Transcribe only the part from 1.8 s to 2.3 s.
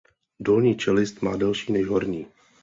horní.